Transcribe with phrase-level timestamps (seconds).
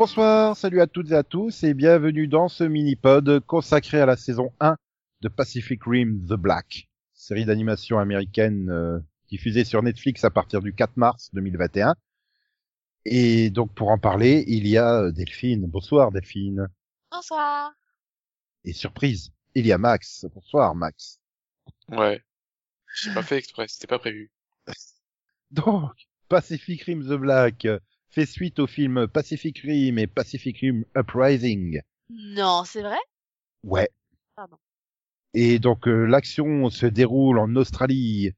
[0.00, 4.16] Bonsoir, salut à toutes et à tous et bienvenue dans ce mini-pod consacré à la
[4.16, 4.78] saison 1
[5.20, 10.72] de Pacific Rim The Black, série d'animation américaine euh, diffusée sur Netflix à partir du
[10.72, 11.96] 4 mars 2021.
[13.04, 15.66] Et donc pour en parler, il y a euh, Delphine.
[15.66, 16.68] Bonsoir Delphine.
[17.10, 17.70] Bonsoir.
[18.64, 20.24] Et surprise, il y a Max.
[20.34, 21.20] Bonsoir Max.
[21.88, 22.24] Ouais.
[23.02, 24.32] J'ai pas fait exprès, c'était pas prévu.
[25.50, 25.92] Donc,
[26.30, 27.66] Pacific Rim The Black
[28.10, 31.80] fait suite au film Pacific Rim et Pacific Rim Uprising.
[32.10, 32.98] Non, c'est vrai?
[33.62, 33.88] Ouais.
[34.34, 34.56] Pardon.
[35.32, 38.32] Et donc euh, l'action se déroule en Australie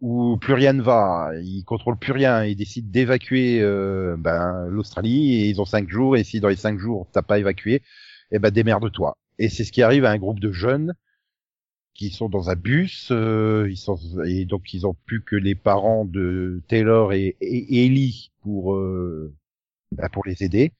[0.00, 1.30] où plus rien ne va.
[1.40, 2.44] Ils contrôlent plus rien.
[2.44, 6.16] Ils décident d'évacuer euh, ben, l'Australie et ils ont cinq jours.
[6.16, 7.82] Et si dans les cinq jours t'as pas évacué,
[8.32, 9.16] eh ben démerde-toi.
[9.38, 10.94] Et c'est ce qui arrive à un groupe de jeunes
[11.94, 13.10] qui sont dans un bus.
[13.12, 17.76] euh, ils sont et donc ils ont plus que les parents de Taylor et, et,
[17.76, 19.34] et Ellie pour euh,
[19.92, 20.72] ben, pour les aider.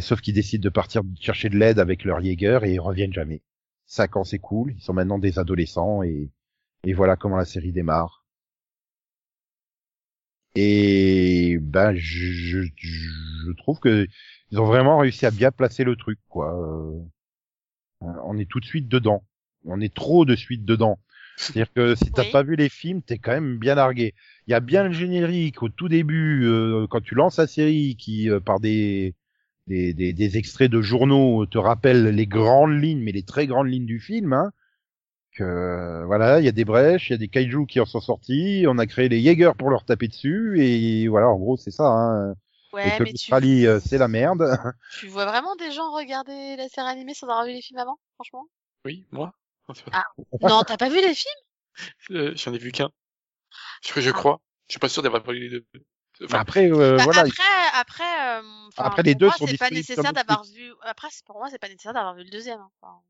[0.00, 3.42] Sauf qu'ils décident de partir chercher de l'aide avec leur Jaeger et ils reviennent jamais.
[3.86, 4.72] Cinq ans c'est cool.
[4.76, 6.30] Ils sont maintenant des adolescents et
[6.84, 8.24] et voilà comment la série démarre.
[10.54, 14.06] Et ben je, je, je trouve que
[14.50, 16.54] ils ont vraiment réussi à bien placer le truc quoi.
[16.54, 17.00] Euh,
[18.00, 19.24] on est tout de suite dedans.
[19.64, 20.98] On est trop de suite dedans.
[21.52, 22.30] C'est-à-dire que si t'as Oui.
[22.32, 24.14] pas vu les films, t'es quand même bien largué.
[24.46, 27.96] Il y a bien le générique au tout début euh, quand tu lances la série
[27.96, 29.14] qui euh, par des,
[29.68, 33.68] des des des extraits de journaux te rappelle les grandes lignes, mais les très grandes
[33.70, 34.32] lignes du film.
[34.34, 34.52] Hein,
[35.32, 38.00] que voilà, il y a des brèches, il y a des kaiju qui en sont
[38.00, 41.70] sortis, on a créé les Jaeger pour leur taper dessus et voilà, en gros c'est
[41.72, 41.84] ça.
[41.86, 42.34] Hein.
[42.82, 44.44] et Ouais, que mais tu, l'Australie euh, c'est la merde.
[44.88, 47.98] tu vois vraiment des gens regarder la série animée sans avoir vu les films avant,
[48.16, 48.46] franchement?
[48.86, 49.34] Oui, moi
[49.92, 50.04] Ah.
[50.40, 51.32] Non, t'as pas vu les films?
[52.10, 52.90] Euh, J'en ai vu qu'un.
[53.82, 54.12] Je, je Ah.
[54.12, 54.40] crois.
[54.68, 55.66] Je suis pas sûr d'avoir vu les deux.
[56.22, 57.42] Enfin, Après euh, Bah, voilà, Après,
[57.74, 58.42] après, euh,
[58.76, 60.72] Après, les pour deux moi, sont c'est pas nécessaire d'avoir vu.
[60.82, 62.60] Après, pour moi, c'est pas nécessaire d'avoir vu le deuxième.
[62.60, 62.70] hein.
[62.80, 63.00] Enfin,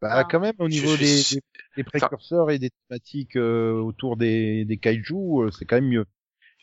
[0.00, 0.24] bah, Ah.
[0.24, 1.42] quand même au Je niveau des, des,
[1.76, 5.14] des précurseurs et des thématiques euh, autour des, des kaiju,
[5.46, 6.06] euh, c'est quand même mieux.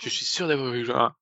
[0.01, 1.15] je suis sûr d'avoir vu le un.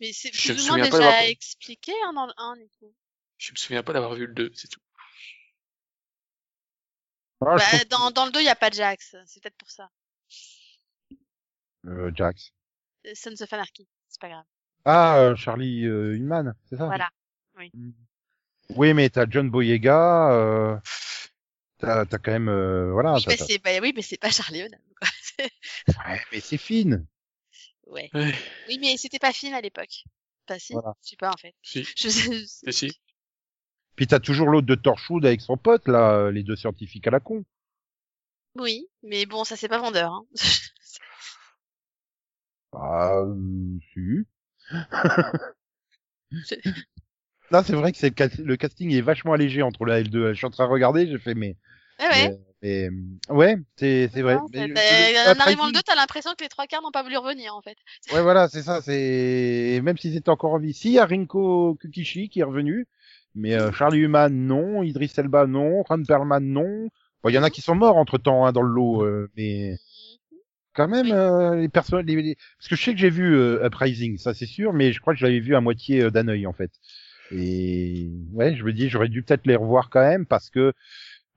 [0.00, 2.68] Mais c'est plus ou moins souviens pas déjà d'avoir- expliqué hein, dans le 1 et
[2.78, 2.92] tout.
[3.38, 4.80] Je me souviens pas d'avoir vu le 2, c'est tout.
[7.46, 9.16] Ah, je Bah, dans, dans le 2, il y a pas Jax.
[9.26, 9.90] C'est peut-être pour ça.
[11.86, 12.52] euh, Jax.
[13.06, 13.88] Euh, Sons of Anarchy.
[14.08, 14.44] C'est pas grave.
[14.84, 16.86] Ah, euh, Charlie euh, Human, c'est ça?
[16.86, 17.08] Voilà.
[18.70, 20.76] Oui, mais t'as John Boyega, euh,
[21.78, 23.14] t'as t'as quand même euh, voilà.
[23.14, 24.80] oui, mais c'est bah, oui, mais c'est pas Charlie Hunnam.
[24.98, 25.08] quoi.
[26.08, 27.06] Ouais, mais c'est fine.
[27.86, 28.10] ouais.
[28.12, 28.34] Ouais,
[28.68, 30.02] Oui, mais c'était pas film à l'époque.
[30.46, 30.72] Pas si.
[30.72, 30.94] Voilà.
[31.02, 31.54] Je sais pas en fait.
[31.62, 32.46] si, Je sais.
[32.46, 33.00] si, si.
[33.96, 37.20] Puis t'as toujours l'autre de Torchwood avec son pote là, les deux scientifiques à la
[37.20, 37.44] con.
[38.58, 40.12] Oui, mais bon, ça c'est pas vendeur.
[40.12, 40.24] Hein.
[42.72, 44.26] Ah, euh, si.
[46.44, 46.60] C'est-
[47.52, 50.30] Non, c'est vrai que c'est le, cas- le casting est vachement allégé entre la L2.
[50.30, 51.56] Je suis en train de regarder, j'ai fait mais.
[51.98, 52.36] Ah ouais.
[52.60, 54.34] mais- mais- ouais, c'est c'est vrai.
[54.34, 54.80] Non, Mais bah,
[55.34, 57.54] en arrivant le il- 2, t'as l'impression que les trois quarts n'ont pas voulu revenir
[57.54, 57.76] en fait.
[58.12, 58.82] Ouais, voilà, c'est ça.
[58.82, 60.74] C'est même s'ils étaient encore en vie.
[60.74, 62.88] Si, il y a Rinko Kukishi qui est revenu,
[63.36, 66.88] mais euh, Charlie Human non, Idris Elba non, Ron Perlman non.
[67.22, 69.76] Bon, il y en a qui sont morts entre temps dans le lot, euh, mais
[70.74, 73.66] quand même euh, les personnes, les, les- parce que je sais que j'ai vu euh,
[73.66, 76.28] Uprising, ça c'est sûr, mais je crois que je l'avais vu à moitié euh, d'un
[76.28, 76.70] œil en fait.
[77.30, 80.72] Et ouais, je me dis j'aurais dû peut-être les revoir quand même parce que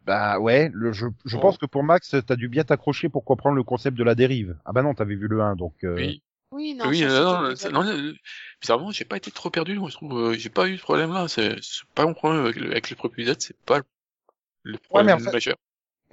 [0.05, 3.55] bah ouais, le, je, je pense que pour Max, t'as dû bien t'accrocher pour comprendre
[3.55, 4.57] le concept de la dérive.
[4.65, 5.73] Ah bah non, t'avais vu le 1, donc.
[5.83, 6.87] euh, Oui, Oui, non.
[6.89, 7.05] oui, ça,
[7.43, 8.01] euh, c'était non, valable.
[8.01, 8.15] non, euh,
[8.61, 11.27] bizarrement, j'ai pas été trop perdu, moi, je trouve, euh, j'ai pas eu ce problème-là,
[11.27, 13.83] c'est c'est pas mon problème avec le, avec le premier épisode, c'est pas le,
[14.63, 15.57] le problème mais en fait- majeur.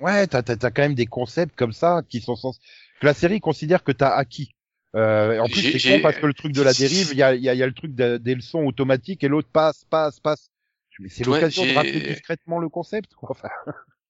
[0.01, 2.61] Ouais, t'as, t'as, t'as quand même des concepts comme ça qui sont censés...
[3.01, 4.53] que la série considère que t'as acquis.
[4.95, 7.23] Euh, en plus, c'est j'ai- con parce que le truc de la dérive, il y
[7.23, 9.49] a, il y, a, il y a le truc de- des leçons automatiques et l'autre
[9.51, 10.51] passe, passe, passe.
[10.99, 13.31] Mais c'est Ouais, l'occasion de j'ai- rappeler discrètement le concept, quoi.
[13.31, 13.49] Enfin,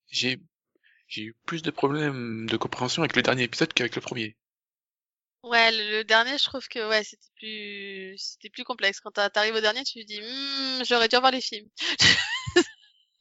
[0.09, 0.41] J'ai,
[1.09, 4.37] j'ai eu plus de problèmes de compréhension avec le dernier épisode qu'avec le premier.
[5.43, 9.01] Ouais, le, le dernier, je trouve que ouais, c'était plus, c'était plus complexe.
[9.01, 11.69] Quand t'a- t'arrives au dernier, tu te dis, Hmm, j'aurais dû revoir les films.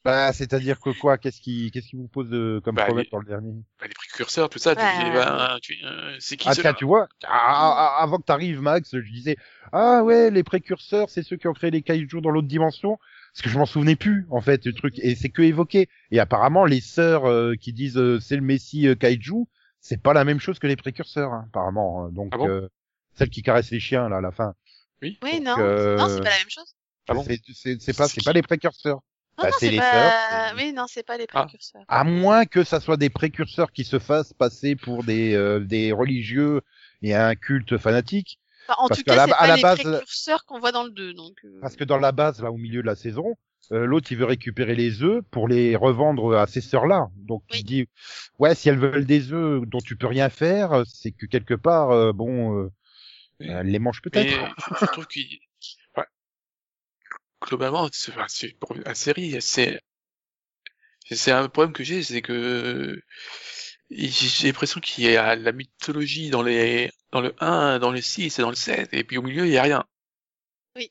[0.04, 1.18] bah, c'est-à-dire que quoi?
[1.18, 3.62] Qu'est-ce qui, qu'est-ce qui vous pose de, comme Bah, problème les- dans le dernier?
[3.80, 4.88] Bah, les précurseurs, tout ça, tu Ouais.
[4.88, 8.24] dis, bah, tu, euh, c'est qui Ah tiens, tu vois, ah, ah, ah, avant que
[8.24, 9.36] t'arrives, Max, je disais,
[9.72, 12.98] ah ouais, les précurseurs, c'est ceux qui ont créé les kaiju dans l'autre dimension.
[13.32, 14.98] Parce que je m'en souvenais plus, en fait, le truc.
[15.00, 15.88] Et c'est que évoqué.
[16.12, 19.46] Et apparemment, les sœurs euh, qui disent euh, c'est le messie euh, kaiju,
[19.88, 22.04] c'est pas la même chose que les précurseurs, hein, apparemment.
[22.06, 22.10] hein.
[22.12, 22.68] Donc, Ah bon euh,
[23.14, 24.54] celle qui caresse les chiens, là, à la fin.
[25.02, 25.18] Oui.
[25.22, 26.74] Oui, Donc, non, euh, non, c'est pas la même chose.
[27.08, 28.96] Ah bon c'est, c'est, c'est pas, c'est pas les précurseurs.
[29.38, 30.52] Non, Bah, non, c'est pas.
[30.56, 31.42] Oui, non, c'est pas les Ah.
[31.42, 31.82] précurseurs.
[31.88, 35.92] À moins que ça soit des précurseurs qui se fassent passer pour des, euh, des
[35.92, 36.62] religieux
[37.02, 38.40] et un culte fanatique.
[38.68, 40.90] Enfin, en Parce tout cas, c'est pas la les base- précurseurs qu'on voit dans le
[40.90, 41.36] 2, donc.
[41.44, 43.36] euh, Parce que dans la base, là, au milieu de la saison,
[43.72, 47.08] euh, l'autre, il veut récupérer les œufs pour les revendre à ces sœurs-là.
[47.16, 47.58] Donc, Oui.
[47.60, 47.88] il dit,
[48.38, 51.90] ouais, si elles veulent des œufs dont tu peux rien faire, c'est que quelque part,
[51.90, 52.70] euh, bon, euh,
[53.40, 53.48] Oui.
[53.48, 54.54] elles les mangent Mais peut-être.
[54.80, 55.38] je trouve qu'il,
[55.94, 56.06] enfin,
[57.42, 59.80] globalement, c'est, enfin, c'est pour la série, c'est,
[61.10, 63.00] c'est un problème que j'ai, c'est que
[63.90, 68.38] j'ai l'impression qu'il y a la mythologie dans les, dans le 1, dans le 6
[68.38, 69.84] et dans le 7, et puis au milieu, il y a rien.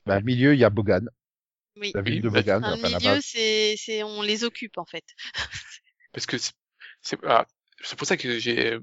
[0.06, 1.10] Bah, au milieu, il y a Bogan,
[1.77, 1.94] Oui.
[1.94, 2.42] la ville de Dans
[2.74, 5.04] enfin, milieu, c'est, c'est, on les occupe, en fait.
[6.13, 6.54] Parce que c'est,
[7.01, 7.45] c'est, ah,
[7.83, 8.77] c'est pour ça que j'ai,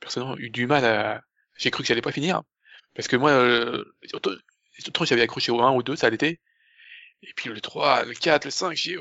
[0.00, 1.22] personnellement, eu du mal à,
[1.58, 2.42] j'ai cru que ça allait pas finir.
[2.94, 3.84] Parce que moi, euh,
[4.14, 4.32] autant,
[4.88, 6.40] autant j'avais accroché au 1 ou 2, ça l'était.
[7.22, 8.98] Et puis le 3, le 4, le 5, j'ai,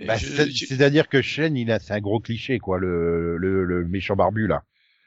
[0.00, 3.36] Bah, je- c'est- j'ai- C'est-à-dire que Shen, il a, c'est un gros cliché, quoi, le,
[3.38, 4.64] le, le méchant barbu, là.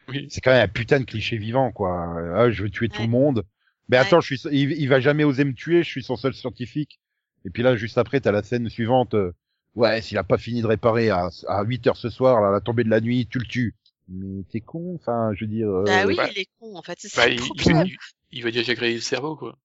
[0.07, 0.29] oui.
[0.29, 2.15] C'est quand même un putain de cliché vivant, quoi.
[2.35, 3.07] Ah, je veux tuer tout Ouais.
[3.07, 3.45] le monde.
[3.89, 4.03] Mais Ouais.
[4.03, 6.99] attends, je suis, il, il va jamais oser me tuer, je suis son seul scientifique.
[7.45, 9.13] Et puis là, juste après, t'as la scène suivante.
[9.15, 9.31] euh,
[9.75, 12.61] ouais, s'il a pas fini de réparer à, à 8 heures ce soir, à la
[12.61, 13.75] tombée de la nuit, tu le tues.
[14.09, 15.69] Mais t'es con, enfin, je veux dire.
[15.69, 16.97] euh, Bah oui, bah- il est con, en fait.
[16.99, 17.97] C'est Bah, il, il, il-
[18.31, 19.57] il va déjà griller le cerveau, quoi.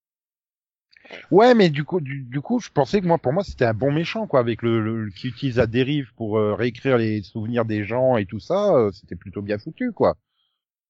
[1.31, 3.75] Ouais, mais du coup, du, du coup, je pensais que moi, pour moi, c'était un
[3.75, 7.65] bon méchant, quoi, avec le, le- qui utilise la dérive pour euh, réécrire les souvenirs
[7.65, 8.75] des gens et tout ça.
[8.75, 10.17] euh, c'était plutôt bien foutu, quoi.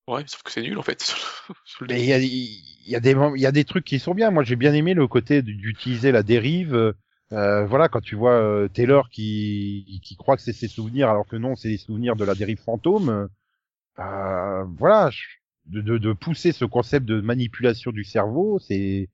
[0.06, 1.00] Ouais, sauf que c'est nul, en fait.
[1.64, 2.18] Sur le- Mais il y a,
[2.86, 4.30] il y a des il y a des trucs qui sont bien.
[4.30, 6.74] Moi, j'ai bien aimé le côté d'utiliser la dérive.
[6.74, 6.92] euh,
[7.32, 11.26] euh, voilà, quand tu vois euh, Taylor qui qui croit que c'est ses souvenirs alors
[11.26, 13.28] que non, c'est les souvenirs de la dérive fantôme.
[13.98, 15.10] euh, voilà,
[15.66, 19.08] de, de, de pousser ce concept de manipulation du cerveau, c'est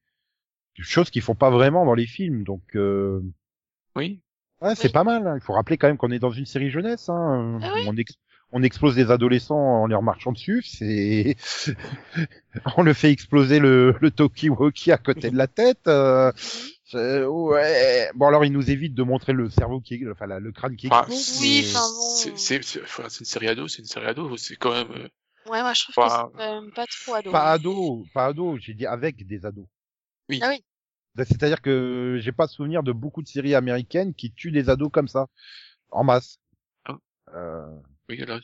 [0.76, 2.44] des choses qu'ils font pas vraiment dans les films.
[2.44, 3.20] Donc euh,
[3.96, 4.20] Oui.
[4.62, 4.92] ouais, c'est Oui.
[4.92, 5.26] pas mal.
[5.26, 5.36] hein.
[5.36, 7.08] Il faut rappeler quand même qu'on est dans une série jeunesse.
[7.08, 7.58] Hein.
[7.62, 7.84] Ah oui.
[7.86, 8.16] On ex-
[8.52, 11.36] on explose des adolescents en leur marchant dessus, c'est
[12.76, 15.86] on le fait exploser le, le Tokiwoki à côté de la tête.
[15.86, 16.32] euh,
[16.84, 18.10] c'est- Ouais.
[18.14, 20.88] Bon alors il nous évite de montrer le cerveau qui, enfin la- le crâne qui
[20.88, 21.38] explose.
[21.40, 22.14] Oui, enfin bon.
[22.16, 24.90] C'est, c'est, c'est, enfin, c'est une série ado, c'est une série ado, c'est quand même,
[24.92, 25.08] euh,
[25.50, 27.30] Ouais, moi, je trouve Enfin, que c'est quand même pas trop ado.
[27.30, 28.58] pas ado, pas ado.
[28.58, 29.66] J'ai dit avec des ados.
[30.42, 30.62] Ah oui.
[31.16, 35.08] C'est-à-dire que j'ai pas souvenir de beaucoup de séries américaines qui tuent des ados comme
[35.08, 35.26] ça,
[35.90, 36.38] en masse.
[36.84, 36.98] Ah.
[37.34, 37.66] Euh,
[38.10, 38.40] oui, là,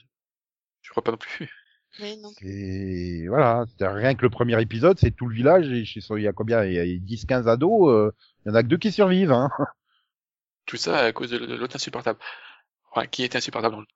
[0.83, 1.51] je crois pas non plus.
[1.99, 2.31] Mais non.
[2.43, 6.29] Et voilà, c'est rien que le premier épisode, c'est tout le village, et il y
[6.29, 6.65] a combien?
[6.65, 8.13] Il y a 10-15 ados, euh,
[8.45, 9.51] il y en a que deux qui survivent, hein.
[10.67, 12.19] Tout ça à cause de l'autre insupportable.
[12.91, 13.87] Enfin, qui était insupportable dans le...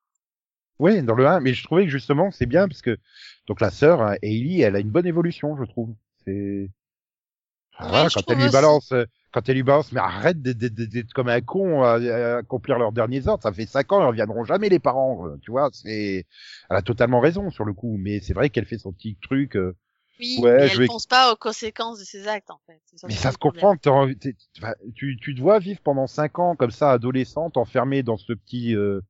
[0.78, 2.98] Oui, dans le 1, mais je trouvais que justement, c'est bien, parce que,
[3.46, 5.94] donc la sœur, hein, Hailey, elle a une bonne évolution, je trouve.
[6.24, 6.70] C'est,
[7.76, 11.28] Ah, je quand elle lui balance, euh, quand elle lui balance, mais arrête d'être- comme
[11.28, 14.68] un con à, à accomplir leurs derniers ordres, ça fait 5 ans, ils reviendront jamais
[14.68, 16.26] les parents, euh, tu vois, c'est,
[16.70, 19.56] elle a totalement raison sur le coup, mais c'est vrai qu'elle fait son petit truc,
[19.56, 19.74] euh,
[20.18, 22.80] Oui, Ouais, mais je elle vais- pense pas aux conséquences de ses actes, en fait.
[23.06, 23.74] Mais ça se comprend.
[24.94, 28.74] tu, tu te vois vivre pendant cinq ans comme ça, adolescente, enfermée dans ce petit,
[28.76, 29.00] euh,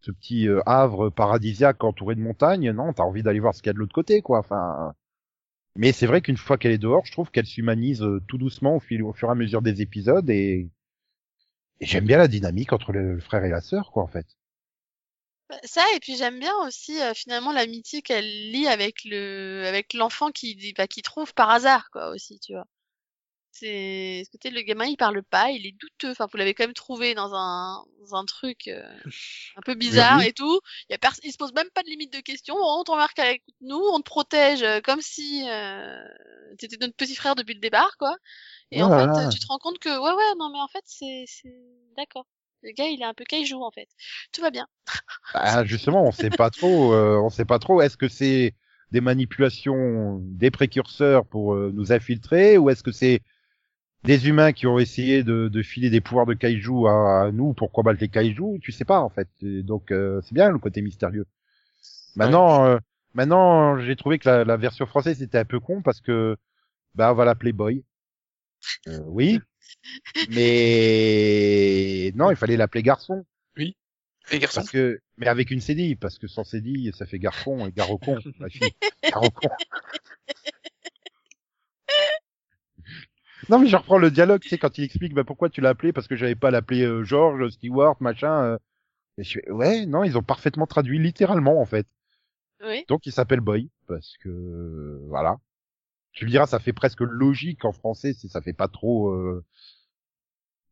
[0.00, 2.72] ce petit euh, havre paradisiaque entouré de montagnes.
[2.72, 4.40] Non, t'as envie d'aller voir ce qu'il y a de l'autre côté, quoi.
[4.40, 4.94] Enfin,
[5.76, 8.76] mais c'est vrai qu'une fois qu'elle est dehors, je trouve qu'elle s'humanise euh, tout doucement
[8.76, 10.68] au, fil, fur et à mesure des épisodes et,
[11.80, 14.26] j'aime bien la dynamique entre le, le frère et la sœur, quoi, en fait.
[15.48, 19.94] Bah, Ça, et puis j'aime bien aussi, euh, finalement, l'amitié qu'elle lie avec le, avec
[19.94, 22.66] l'enfant qui, bah, qui trouve par hasard, quoi, aussi, tu vois.
[23.60, 26.10] C'est, ce côté, le gamin, il parle pas, il est douteux.
[26.10, 28.82] Enfin, vous l'avez quand même trouvé dans un, dans un truc euh,
[29.56, 30.26] un peu bizarre Oui.
[30.26, 30.60] et tout.
[30.88, 32.56] Il y a pers- il se pose même pas de limite de questions.
[32.56, 36.02] On te remarque avec nous, on te protège euh, comme si euh,
[36.58, 38.16] t'étais notre petit frère depuis le départ, quoi.
[38.70, 39.12] Et en Voilà.
[39.20, 41.52] fait, tu te rends compte que, ouais, ouais, non, mais en fait, c'est, c'est,
[41.96, 42.26] d'accord.
[42.62, 43.88] Le gars, il est un peu caillou, en fait.
[44.32, 44.66] Tout va bien.
[45.34, 46.92] Bah, justement, on sait pas trop.
[46.92, 47.80] euh, on sait pas trop.
[47.80, 48.54] Est-ce que c'est
[48.90, 53.22] des manipulations des précurseurs pour euh, nous infiltrer, ou est-ce que c'est
[54.04, 57.52] des humains qui ont essayé de, de filer des pouvoirs de kaiju à, à nous
[57.54, 59.28] pour combattre les kaiju Tu sais pas en fait.
[59.42, 61.26] Et donc euh, c'est bien le côté mystérieux.
[62.16, 62.78] Maintenant, euh,
[63.14, 66.36] maintenant, j'ai trouvé que la, la version française c'était un peu con parce que
[66.94, 67.84] bah on va l'appeler Boy.
[68.88, 69.40] Euh, oui,
[70.30, 73.24] mais non, il fallait l'appeler garçon.
[74.32, 74.60] Les garçons.
[74.60, 78.18] Parce que, mais avec une CDI, parce que sans CDI, ça fait garçon et garocon.
[79.02, 79.48] Garocon.
[83.50, 85.70] Non, mais je reprends le dialogue, tu sais, quand il explique, bah, pourquoi tu l'as
[85.70, 88.32] appelé, parce que j'avais pas l'appeler euh, George, Stewart, machin.
[88.44, 88.58] euh.
[89.18, 91.86] Et je fais, ouais, non, ils ont parfaitement traduit littéralement, en fait.
[92.64, 92.84] Oui.
[92.88, 95.38] Donc, il s'appelle Boy, parce que, euh, voilà.
[96.12, 99.44] Tu me diras, ça fait presque logique en français, si ça fait pas trop, euh...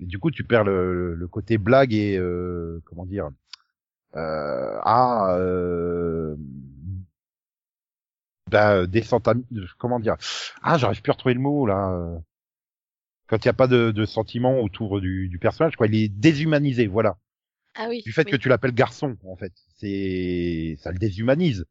[0.00, 3.30] et du coup, tu perds le, le côté blague et, euh, comment dire,
[4.16, 6.36] euh, ah, euh,
[8.50, 9.44] bah, descente, am-
[9.78, 10.16] comment dire
[10.62, 12.20] Ah, j'arrive plus à retrouver le mot là.
[13.28, 16.08] Quand il y a pas de, de sentiment autour du, du personnage, quoi, il est
[16.08, 17.18] déshumanisé, voilà.
[17.74, 18.02] Ah oui.
[18.04, 18.32] Du fait oui.
[18.32, 21.66] que tu l'appelles garçon, en fait, c'est ça le déshumanise.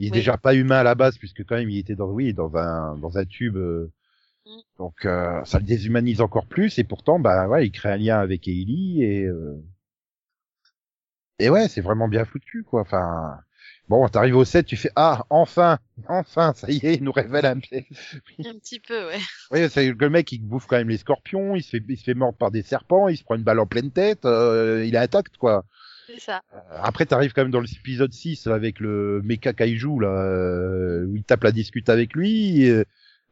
[0.00, 0.18] Il est Oui.
[0.18, 2.96] déjà pas humain à la base puisque quand même il était dans oui dans un
[2.98, 3.56] dans un tube.
[3.56, 3.92] euh,
[4.46, 4.60] Mm.
[4.78, 8.18] Donc euh, ça le déshumanise encore plus et pourtant bah ouais il crée un lien
[8.20, 9.62] avec Ellie et euh,
[11.38, 12.82] et ouais c'est vraiment bien foutu quoi.
[12.82, 13.38] Enfin
[13.88, 15.78] bon t'arrives au 7 tu fais ah enfin
[16.08, 17.76] enfin ça y est il nous révèle un peu.
[18.46, 19.18] Un petit peu, ouais.
[19.50, 22.04] Oui c'est le mec il bouffe quand même les scorpions il se fait il se
[22.04, 24.94] fait mordre par des serpents il se prend une balle en pleine tête euh, il
[24.94, 25.64] est intact quoi.
[26.10, 26.40] C'est ça.
[26.54, 31.16] Euh, Après, t'arrives quand même dans l'épisode 6 avec le mecha kaiju, là, euh, où
[31.16, 32.62] il tape la discute avec lui.
[32.62, 32.84] et, euh,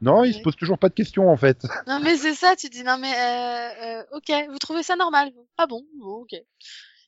[0.03, 1.63] non, il se pose toujours pas de questions, en fait.
[1.87, 5.31] Non mais c'est ça, tu dis non mais euh, euh, ok, vous trouvez ça normal
[5.57, 6.35] Ah bon, bon ok.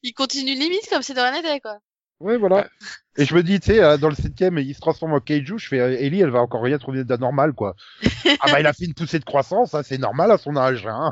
[0.02, 1.80] Il continue limite comme si de rien n'était quoi.
[2.20, 2.68] Ouais, voilà.
[3.16, 5.58] Et je me dis, tu sais, euh, dans le septième, il se transforme en kaiju,
[5.58, 7.74] je fais, euh, Ellie, elle va encore rien trouver d'anormal, quoi.
[8.40, 10.86] ah bah, il a fait une poussée de croissance, hein, c'est normal à son âge,
[10.86, 11.10] hein.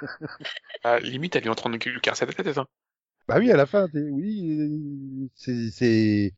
[0.84, 2.66] Ah, limite, elle est en train de lui casser la tête, hein.
[3.28, 6.32] Bah oui, à la fin, oui, euh, c'est, c'est,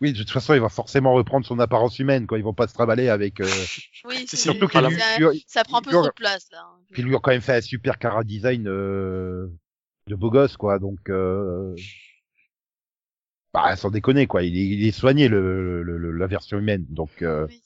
[0.00, 2.36] oui, de toute façon, il va forcément reprendre son apparence humaine, quoi.
[2.38, 3.46] Ils vont pas se travailler avec, euh...
[4.04, 6.58] Oui, C'est surtout qu'il lui, ça, ça prend un peu trop de place là.
[6.62, 6.80] hein.
[6.90, 9.46] Puis ils lui ont quand même fait un super cara design euh,
[10.08, 10.78] de beau gosse, quoi.
[10.80, 11.74] Donc, euh...
[13.52, 14.42] bah, sans déconner, quoi.
[14.42, 16.86] Il est, il est soigné le, le- le- la version humaine.
[16.88, 17.62] Donc, euh, Oui.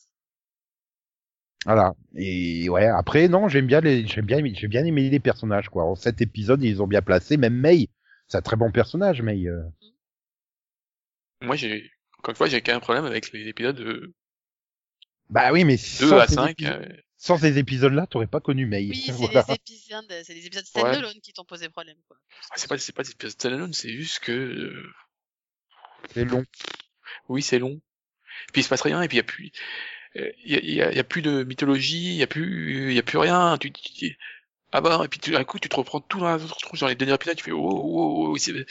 [1.65, 1.95] voilà.
[2.17, 5.85] Et ouais, après, non, j'aime bien les, j'aime bien, j'ai bien aimé les personnages, quoi.
[5.85, 7.37] En cet épisode, ils ont bien placé.
[7.37, 7.89] Même May,
[8.29, 9.47] c'est un très bon personnage, May.
[9.47, 9.63] euh.
[11.43, 14.13] Moi, j'ai, encore une fois, j'ai qu'un problème avec les épisodes de
[15.31, 16.59] Bah oui, mais 2 sans à ces 5.
[16.59, 16.85] épi- euh,
[17.19, 18.89] sans ces épisodes-là, t'aurais pas connu May.
[18.89, 19.45] Oui, c'est Voilà.
[19.49, 20.81] les épisodes, c'est les épisodes Ouais.
[20.83, 22.17] standalone qui t'ont posé problème quoi.
[22.51, 24.83] ah, c'est pas, c'est pas des épisodes standalone, c'est juste que, euh,
[26.13, 26.45] C'est long.
[27.29, 27.81] oui, c'est long.
[28.53, 29.53] Puis il se passe rien, et puis il y a plus,
[30.17, 32.23] euh, il y, a, il y, a, il y a plus de mythologie, il y
[32.23, 33.59] a plus, il y a plus rien.
[33.59, 34.19] Tu, tu- tu-
[34.73, 37.15] ah bah, et puis tout d'un coup, tu te reprends tout dans, dans les derniers
[37.15, 38.67] épisodes, tu fais, oh, oh, oh, c'est-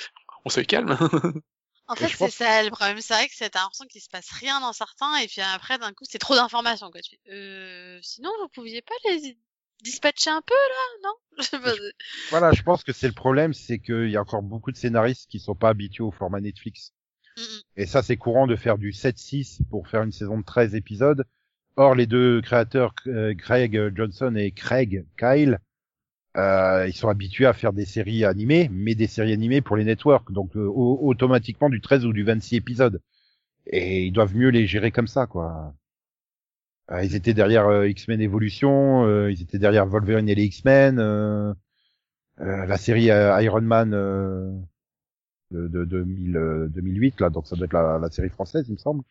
[0.45, 0.97] on se calme.
[1.87, 2.99] En fait, c'est pense- ça le problème.
[2.99, 5.77] C'est vrai que c'est t'as l'impression qu'il se passe rien dans certains, et puis après,
[5.77, 6.99] d'un coup, c'est trop d'informations, quoi.
[7.01, 9.37] Tu fais, euh, sinon, vous pouviez pas les
[9.83, 11.37] dispatcher un peu, là, non?
[11.61, 11.73] Pas.
[12.31, 15.29] Voilà, je pense que c'est le problème, c'est qu'il y a encore beaucoup de scénaristes
[15.29, 16.91] qui sont pas habitués au format Netflix.
[17.37, 17.61] Mm, mm.
[17.77, 21.25] Et ça, c'est courant de faire du 7-6 pour faire une saison de 13 épisodes.
[21.77, 25.59] Or, les deux créateurs, euh, Greg Johnson et Craig Kyle,
[26.37, 29.85] euh, ils sont habitués à faire des séries animées, mais des séries animées pour les
[29.85, 33.01] networks, donc euh, au- automatiquement du 13 ou du 26 épisodes.
[33.67, 35.75] Et ils doivent mieux les gérer comme ça, quoi.
[36.91, 40.99] Euh, ils étaient derrière euh, X-Men Evolution, euh, ils étaient derrière Wolverine et les X-Men,
[40.99, 41.53] euh,
[42.41, 44.51] euh, la série euh, Iron Man euh,
[45.51, 48.73] de, de 2000, euh, 2008 là, donc ça doit être la, la série française, il
[48.73, 49.03] me semble.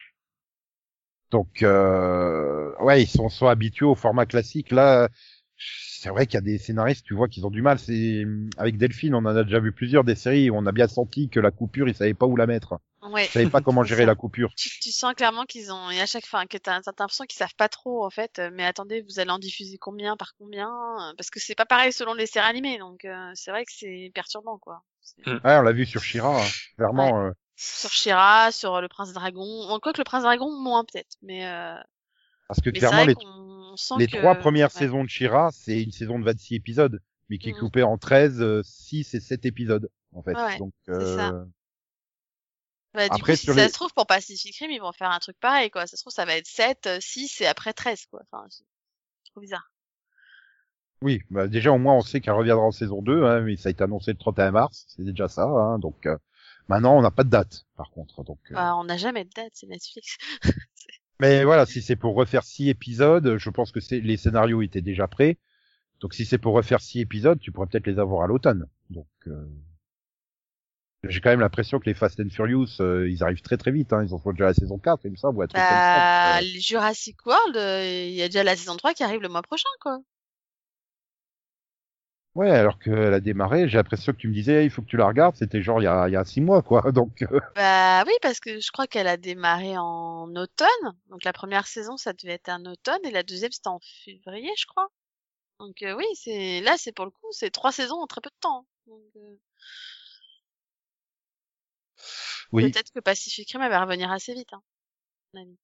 [1.30, 4.70] Donc euh, ouais, ils sont, sont habitués au format classique.
[4.70, 5.08] Là,
[5.56, 7.78] c'est vrai qu'il y a des scénaristes, tu vois, qu'ils ont du mal.
[7.78, 8.24] C'est
[8.56, 11.28] avec Delphine, on en a déjà vu plusieurs des séries où on a bien senti
[11.28, 12.78] que la coupure, ils savaient pas où la mettre.
[13.10, 13.24] Ouais.
[13.26, 14.50] Ils savaient pas comment gérer la coupure.
[14.56, 17.36] Tu, tu sens clairement qu'ils ont, et à chaque fois, que t'as, t'as l'impression qu'ils
[17.38, 20.68] savent pas trop, en fait, euh, mais attendez, vous allez en diffuser combien par combien,
[20.68, 23.72] euh, parce que c'est pas pareil selon les séries animées, donc, euh, c'est vrai que
[23.72, 24.82] c'est perturbant, quoi.
[25.02, 25.40] C'est- Mm.
[25.44, 26.48] Ouais, on l'a vu sur Shira, hein.
[26.76, 27.20] clairement.
[27.26, 31.16] euh, Sur Shira, sur le Prince Dragon, en quoi que le Prince Dragon, moins peut-être,
[31.22, 31.74] mais, euh,
[32.48, 33.14] parce que mais clairement, les,
[33.98, 34.16] les que...
[34.16, 34.78] trois premières ouais.
[34.80, 37.60] saisons de Shira, c'est une saison de 26 épisodes, mais qui est Mhm.
[37.60, 40.34] coupée en 13, euh, 6 et 7 épisodes, en fait.
[40.34, 41.28] Ouais, Donc, c'est ça.
[41.30, 41.44] euh,
[42.94, 45.10] Bah, du Après, coup, si ça les- se trouve, pour Pacific Rim, ils vont faire
[45.10, 45.86] un truc pareil, quoi.
[45.86, 48.20] Ça se trouve, ça va être 7, euh, 6 et après 13, quoi.
[48.30, 48.64] Enfin, c'est
[49.32, 49.70] trop bizarre.
[51.02, 53.68] Oui, bah déjà au moins on sait qu'elle reviendra en saison 2, hein, mais ça
[53.68, 56.16] a été annoncé le 31 mars, c'est déjà ça, hein, donc euh,
[56.68, 58.24] maintenant on n'a pas de date par contre.
[58.24, 60.16] Donc, euh, Bah, on n'a jamais de date, c'est Netflix.
[61.20, 64.80] Mais voilà, si c'est pour refaire six épisodes, je pense que c'est les scénarios étaient
[64.82, 65.36] déjà prêts,
[66.00, 68.66] donc si c'est pour refaire six épisodes, tu pourrais peut-être les avoir à l'automne.
[68.90, 69.46] Donc euh,
[71.08, 73.92] j'ai quand même l'impression que les Fast and Furious, euh, ils arrivent très très vite,
[73.92, 75.82] hein, ils en font déjà la saison 4, il me semble, ou un truc comme
[75.82, 76.00] ça.
[76.00, 79.02] Bah, donc, euh, les Jurassic World, euh, il y a déjà la saison 3 qui
[79.04, 80.00] arrive le mois prochain, quoi.
[82.34, 84.96] Ouais, alors qu'elle a démarré, j'ai l'impression que tu me disais, il faut que tu
[84.96, 86.82] la regardes, c'était genre il y a, il y a six mois, quoi.
[86.92, 90.68] Donc, euh, Bah oui, parce que je crois qu'elle a démarré en automne.
[91.10, 94.50] Donc la première saison, ça devait être un automne et la deuxième, c'était en février,
[94.58, 94.88] je crois.
[95.60, 98.30] Donc euh, oui, c'est là, c'est pour le coup, c'est trois saisons en très peu
[98.30, 98.66] de temps.
[98.88, 99.36] Donc, euh,
[102.52, 104.52] oui, Peut-être que Pacific Rim elle va revenir assez vite.
[104.52, 104.62] Hein,
[105.34, 105.56] à mon avis.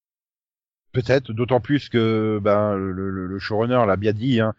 [0.93, 4.55] peut-être, d'autant plus que ben le, showrunner l'a bien dit, hein,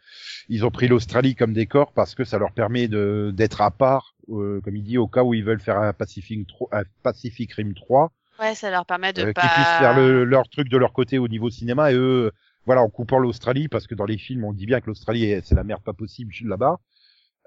[0.50, 4.16] ils ont pris l'Australie comme décor parce que ça leur permet de d'être à part,
[4.30, 7.52] euh, comme il dit, au cas où ils veulent faire un Pacific, 3 un Pacific
[7.54, 9.42] Rim 3, Ouais, ça leur permet de euh, pas.
[9.42, 12.32] qu'ils puissent faire le, leur truc de leur côté au niveau cinéma et eux,
[12.66, 15.46] voilà, en coupant l'Australie, parce que dans les films, on dit bien que l'Australie, est-
[15.46, 16.80] c'est la merde pas possible là-bas.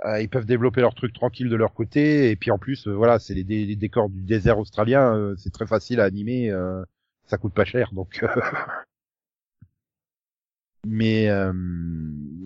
[0.07, 2.93] Euh, ils peuvent développer leur truc tranquille de leur côté, et puis en plus, euh,
[2.95, 6.51] voilà, c'est les, dé- les décors du désert australien, euh, c'est très facile à animer,
[6.51, 6.85] euh,
[7.27, 8.21] ça coûte pas cher, donc.
[8.23, 8.29] euh,
[10.87, 11.31] Mais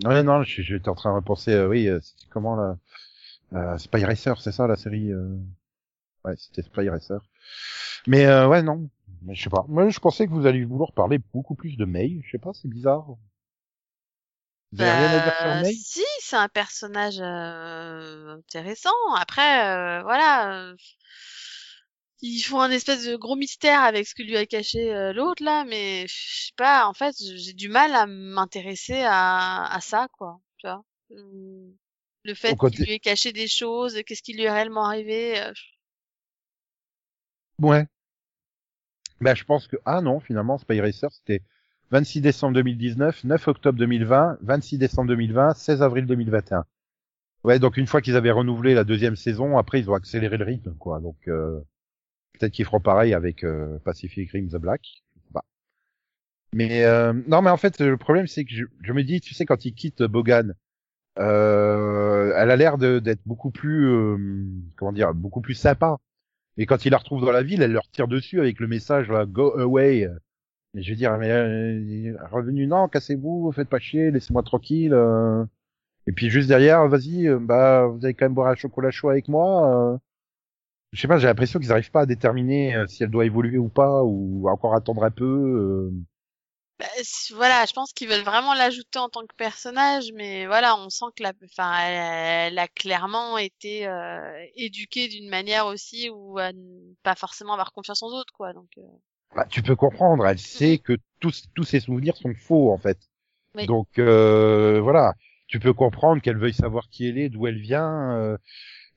[0.05, 2.77] ouais, non, je- j'étais en train de repenser, oui, c'était comment
[3.53, 5.13] euh, Spy Racer, c'est ça la série.
[6.25, 7.19] Ouais, c'était Spy Racer.
[8.07, 8.89] Mais ouais, non,
[9.29, 9.65] je sais pas.
[9.69, 12.21] Moi, je pensais que vous alliez vouloir parler beaucoup plus de May.
[12.23, 13.07] Je sais pas, c'est bizarre.
[14.71, 15.79] Vous avez rien à dire sur Bah, May?
[15.83, 18.91] Si, c'est un personnage euh, intéressant.
[19.17, 19.67] Après,
[19.99, 20.75] euh, voilà, euh,
[22.21, 25.43] ils font un espèce de gros mystère avec ce que lui a caché euh, l'autre
[25.43, 26.85] là, mais je sais pas.
[26.87, 30.39] En fait, j'ai du mal à m'intéresser à, à ça, quoi.
[30.57, 31.73] Tu vois, Hum,
[32.23, 35.39] le fait qu'il lui ait caché des choses, qu'est-ce qui lui est réellement arrivé.
[35.41, 35.53] euh,
[37.61, 37.87] Ouais.
[39.21, 41.41] Ben, je pense que ah non, finalement, Spy Racer, c'était
[41.91, 46.65] 26 décembre 2019, 9 octobre 2020, 26 décembre 2020, 16 avril 2021.
[47.43, 50.45] Ouais, donc une fois qu'ils avaient renouvelé la deuxième saison, après ils ont accéléré le
[50.45, 50.99] rythme, quoi.
[50.99, 51.59] Donc euh,
[52.33, 54.81] peut-être qu'ils feront pareil avec euh, Pacific Rim The Black.
[55.33, 55.45] Pas.
[56.53, 59.33] Mais euh, non, mais en fait, le problème c'est que je, je me dis, tu
[59.33, 60.53] sais, quand ils quittent Bogan,
[61.17, 64.17] euh, elle a l'air d'être beaucoup plus, euh,
[64.77, 65.97] comment dire, beaucoup plus sympa.
[66.57, 69.09] Et quand il la retrouve dans la ville, elle leur tire dessus avec le message
[69.09, 70.07] là, go away.
[70.73, 74.93] Mais je veux dire, mais euh, revenu non, cassez-vous, faites pas chier, laissez-moi tranquille.
[74.93, 75.43] euh.
[76.07, 79.09] Et puis juste derrière, vas-y, euh, bah vous allez quand même boire un chocolat chaud
[79.09, 79.93] avec moi.
[79.93, 79.97] euh.
[80.91, 83.57] Je sais pas, j'ai l'impression qu'ils n'arrivent pas à déterminer euh, si elle doit évoluer
[83.57, 85.91] ou pas, ou encore attendre un peu.
[86.79, 86.85] Bah,
[87.35, 91.05] voilà, je pense qu'ils veulent vraiment l'ajouter en tant que personnage, mais voilà, on sent
[91.15, 93.87] que la, enfin, elle, elle a clairement été
[94.55, 98.53] éduquée d'une manière aussi où à ne pas forcément avoir confiance en autres, quoi.
[98.53, 98.69] Donc,
[99.35, 102.97] Bah, tu peux comprendre, elle sait que tous tous ses souvenirs sont faux en fait.
[103.55, 103.67] Oui.
[103.67, 105.15] Donc euh, voilà,
[105.47, 108.13] tu peux comprendre qu'elle veuille savoir qui elle est, d'où elle vient.
[108.17, 108.37] euh,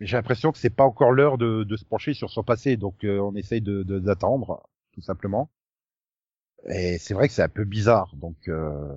[0.01, 2.77] mais j'ai l'impression que c'est pas encore l'heure de, de se pencher sur son passé,
[2.79, 4.63] donc euh, on essaye de de- d'attendre
[4.95, 5.51] tout simplement.
[6.69, 8.97] Et c'est vrai que c'est un peu bizarre, donc euh,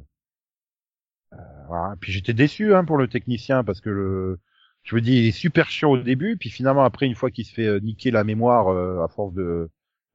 [1.34, 1.96] euh, voilà.
[2.00, 4.40] Puis j'étais déçu hein, pour le technicien parce que le
[4.84, 7.46] je me dis il est super chiant au début, puis finalement après une fois qu'il
[7.46, 9.70] se fait euh, niquer la mémoire euh, à force de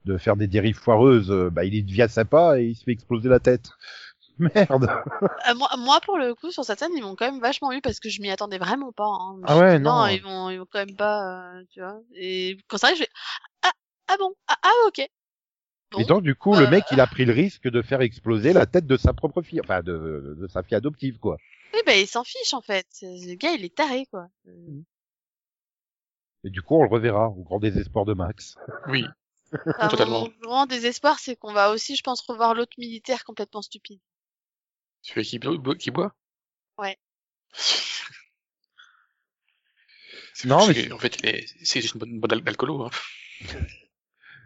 [0.05, 3.29] de faire des dérives foireuses, euh, bah il devient sympa et il se fait exploser
[3.29, 3.71] la tête.
[4.39, 4.89] Merde.
[5.51, 7.83] euh, moi, moi, pour le coup, sur cette scène, ils m'ont quand même vachement eu
[7.83, 9.05] parce que je m'y attendais vraiment pas.
[9.07, 9.41] Hein.
[9.45, 10.07] Ah ouais, dit, non.
[10.07, 12.01] ils vont, ils vont quand même pas, euh, tu vois.
[12.15, 13.11] Et quand ça arrive, je fais
[13.63, 13.71] ah,
[14.09, 15.07] ah bon, ah, ah ok.
[15.93, 15.99] Bon.
[15.99, 18.53] Et donc du coup Euh, le mec il a pris le risque de faire exploser
[18.53, 21.37] la tête de sa propre fille, enfin de, de sa fille adoptive quoi.
[21.75, 22.87] Oui, bah, il s'en fiche en fait.
[23.03, 24.29] Le gars, il est taré, quoi.
[26.45, 28.57] Et du coup on le reverra au grand désespoir de Max.
[28.89, 29.05] Oui.
[29.53, 30.21] Enfin, Totalement.
[30.23, 34.01] Mon grand désespoir, c'est qu'on va aussi, je pense, revoir l'autre militaire complètement stupide.
[35.03, 36.15] Celui qui, bo- qui boit?
[36.79, 36.99] Ouais.
[40.35, 41.17] C'est Non, mais que, en fait,
[41.63, 42.85] c'est juste une bonne bonne alcoolo.
[42.85, 42.91] Hein.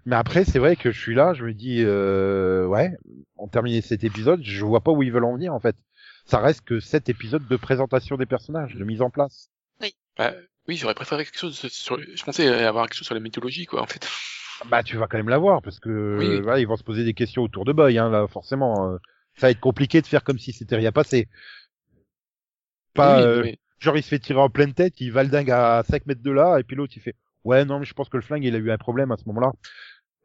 [0.07, 2.93] Mais après c'est vrai que je suis là, je me dis euh, ouais,
[3.37, 5.77] on termine cet épisode, je vois pas où ils veulent en venir en fait.
[6.27, 9.49] Ça reste que sept épisodes de présentation des personnages, de mise en place.
[10.17, 10.33] Bah,
[10.69, 11.99] oui, j'aurais préféré quelque chose sur.
[12.01, 14.07] Je pensais avoir quelque chose sur la mythologie, quoi, en fait.
[14.71, 16.41] Bah tu vas quand même l'avoir parce que Oui.
[16.41, 18.93] voilà, ils vont se poser des questions autour de Boy hein, là forcément.
[18.93, 18.99] euh,
[19.37, 21.29] ça va être compliqué de faire comme si c'était rien passé.
[22.95, 25.51] Pas Oui, euh, genre il se fait tirer en pleine tête, il va le dingue
[25.51, 28.09] à 5 mètres de là et puis l'autre il fait ouais non mais je pense
[28.09, 29.53] que le flingue il a eu un problème à ce moment-là.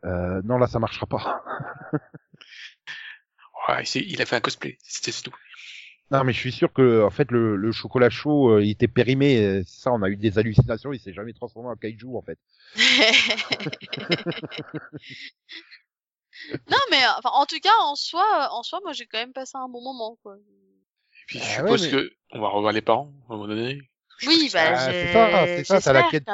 [0.05, 1.43] Euh, non là ça marchera pas.
[3.67, 5.35] Ouais, il a fait un cosplay, c'était c'est tout.
[6.11, 8.87] Non mais je suis sûr que en fait le, le chocolat chaud euh, il était
[8.87, 12.23] périmé, euh, ça on a eu des hallucinations, il s'est jamais transformé en kaiju en
[12.23, 12.39] fait.
[16.69, 19.53] non, mais enfin, en tout cas, en soi, en soi, moi, j'ai quand même passé
[19.55, 20.35] un bon moment, quoi.
[20.37, 23.37] Et puis, Ah je ouais, suppose mais- que on va revoir les parents, à un
[23.37, 23.81] moment donné.
[24.27, 26.25] Oui, bah, Ah, c'est ça, c'est ça, t'as la quête-.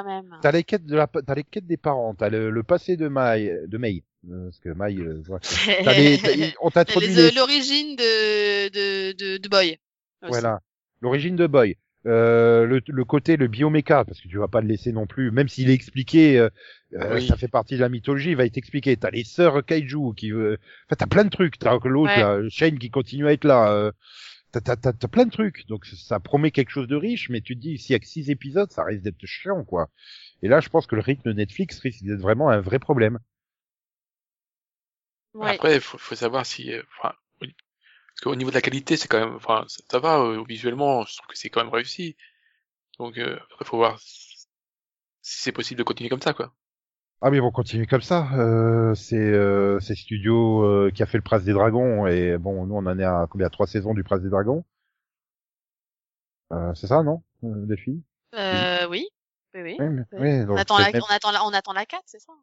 [0.41, 3.07] T'as les quêtes de la t'as les quêtes des parents, t'as le, le passé de
[3.07, 5.41] Mai de May euh, parce que Mai euh, voilà.
[5.83, 9.77] T'as les- t'as- on t'introduit les- les, l'origine de, de, de, de Boy.
[10.21, 10.31] aussi.
[10.31, 10.59] Voilà.
[11.01, 11.77] L'origine de Boy.
[12.07, 15.31] Euh, le, le côté, le bioméca, parce que tu vas pas le laisser non plus,
[15.31, 16.49] même s'il est expliqué, euh,
[16.93, 17.25] euh, Oui.
[17.27, 18.95] ça fait partie de la mythologie, il va être expliqué.
[18.95, 20.55] T'as les sœurs Kaiju qui, euh,
[20.87, 21.57] enfin, t'as plein de trucs.
[21.57, 22.49] T'as l'autre, Ouais.
[22.51, 23.91] Shane qui continue à être là.
[24.55, 25.67] T'as, t'as, t'as, t'as plein de trucs.
[25.67, 28.05] Donc ça promet quelque chose de riche, mais tu te dis, s'il y a que
[28.05, 29.89] six épisodes, ça risque d'être chiant, quoi.
[30.41, 33.19] Et là, je pense que le rythme de Netflix risque d'être vraiment un vrai problème.
[35.33, 35.49] Ouais.
[35.49, 39.09] Après, il faut, faut savoir si, euh, enfin, parce qu'au niveau de la qualité, c'est
[39.09, 42.15] quand même, enfin, ça, ça va euh, visuellement, je trouve que c'est quand même réussi.
[42.97, 44.47] Donc, euh, après, faut voir si
[45.21, 46.55] c'est possible de continuer comme ça, quoi.
[47.21, 48.27] Ah mais ils vont continuer comme ça.
[48.33, 52.65] Euh, c'est euh, c'est Studio euh, qui a fait le Prince des Dragons et bon
[52.65, 53.49] nous on en est à combien?
[53.49, 54.63] Trois saisons du Prince des Dragons?
[56.53, 57.23] Euh, c'est ça non?
[57.43, 58.01] Euh, Delphine
[58.35, 59.07] Euh, oui.
[59.55, 59.75] Oui, oui.
[59.79, 60.19] Oui, mais- oui.
[60.19, 62.33] oui, On attend, la, même- on, attend la, on attend la 4, c'est ça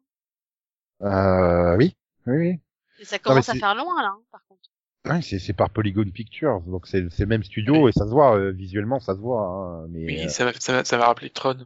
[1.03, 1.95] Euh, oui,
[2.27, 2.59] oui, oui.
[2.99, 4.69] Et ça commence à faire loin, là, hein, par contre.
[5.05, 8.09] Ouais, c'est c'est par Polygon Pictures, donc c'est c'est le même studio et ça se
[8.11, 9.45] voit euh, visuellement, ça se voit.
[9.45, 11.57] hein, mais Oui, euh, ça m'a ça m'a- ça m'a rappelé Tron.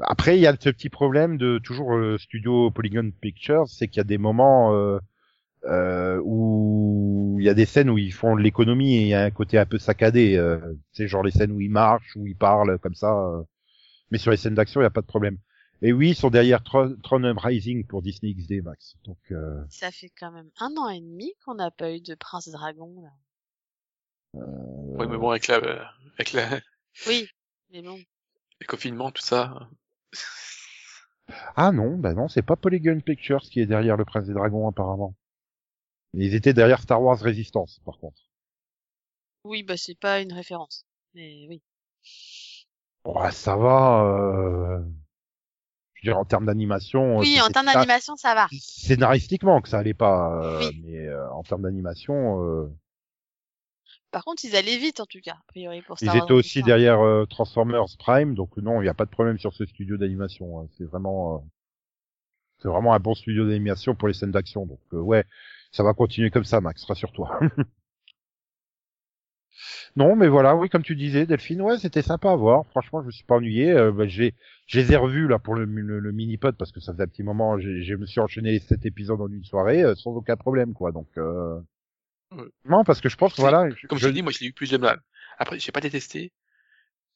[0.00, 3.98] Après il y a ce petit problème de toujours le studio Polygon Pictures, c'est qu'il
[3.98, 4.98] y a des moments euh,
[5.64, 9.14] euh, où il y a des scènes où ils font de l'économie et il y
[9.14, 10.36] a un côté un peu saccadé.
[10.36, 10.58] Euh,
[10.92, 13.12] c'est genre les scènes où ils marchent, où ils parlent comme ça.
[13.12, 13.42] euh.
[14.10, 15.38] Mais sur les scènes d'action, il y a pas de problème.
[15.82, 18.96] Et oui, ils sont derrière Tron, Tron Rising pour Disney XD Max.
[19.04, 22.14] Donc euh, Ça fait quand même un an et demi qu'on n'a pas eu de
[22.14, 23.10] Prince Dragon, là.
[24.34, 25.82] Oui, mais bon, avec la, euh,
[26.14, 26.60] avec la,
[27.06, 27.28] Oui,
[27.70, 27.98] mais bon.
[28.60, 29.68] le confinement, tout ça.
[31.56, 34.68] Ah non, bah non, c'est pas Polygon Pictures qui est derrière le Prince des Dragons
[34.68, 35.14] apparemment.
[36.14, 38.22] Ils étaient derrière Star Wars Resistance par contre.
[39.44, 40.84] Oui, bah c'est pas une référence.
[41.14, 41.62] Mais oui.
[43.04, 44.04] Ouais, ça va.
[44.04, 44.84] Euh...
[45.94, 47.18] Je veux dire en termes d'animation.
[47.18, 48.48] Oui, euh, en c'était termes d'animation, ça va.
[48.60, 50.82] Scénaristiquement que ça allait pas, euh, Oui.
[50.84, 52.70] mais euh, en termes d'animation, euh,
[54.16, 56.32] Par contre, ils allaient vite, en tout cas, a priori, pour ils Star Wars étaient
[56.32, 59.66] aussi derrière euh, Transformers Prime, donc non, il n'y a pas de problème sur ce
[59.66, 60.58] studio d'animation.
[60.58, 60.68] hein.
[60.78, 61.38] C'est vraiment, euh,
[62.58, 64.64] c'est vraiment un bon studio d'animation pour les scènes d'action.
[64.64, 65.24] Donc euh, ouais,
[65.70, 67.40] ça va continuer comme ça, Max, rassure-toi.
[69.96, 72.66] Non, mais voilà, oui, comme tu disais, Delphine, ouais, c'était sympa à voir.
[72.66, 73.70] Franchement, je me suis pas ennuyé.
[73.72, 74.34] Euh, bah, j'ai,
[74.66, 77.06] je les ai revus là pour le, le, le mini-pod parce que ça faisait un
[77.08, 77.58] petit moment.
[77.58, 80.74] j'ai- Je me suis enchaîné les sept épisodes en une soirée euh, sans aucun problème,
[80.74, 80.92] quoi.
[80.92, 81.58] Donc, euh...
[82.64, 83.68] non, parce que je pense voilà.
[83.70, 85.00] je- Comme je je- dit, moi, je l'ai eu plus de mal.
[85.38, 86.32] Après, j'ai pas détesté.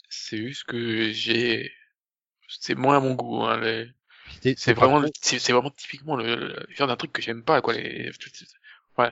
[0.08, 1.72] C'est juste que j'ai,
[2.48, 3.92] c'est moins à mon goût, hein, les-
[4.56, 7.74] C'est vraiment, c'est vraiment typiquement le, le genre d'un truc que j'aime pas, quoi.
[7.74, 8.10] Les,
[8.98, 9.10] ouais.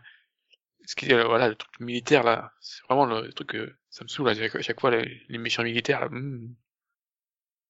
[0.87, 4.09] Ce qui, est, voilà, le truc militaire là, c'est vraiment le truc que ça me
[4.09, 6.01] saoule à chaque, fois les, les méchants militaires.
[6.01, 6.55] Là, hmm.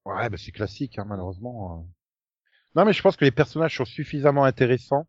[0.04, 1.78] Ouais, bah c'est classique, hein, malheureusement.
[1.78, 1.88] euh.
[2.76, 5.06] Non, mais je pense que les personnages sont suffisamment intéressants.